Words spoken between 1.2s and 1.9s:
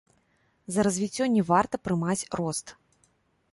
не варта